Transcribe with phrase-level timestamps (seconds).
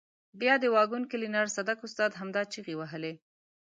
[0.39, 3.13] بیا د واګون کلینر صدک استاد همدا چیغې وهلې.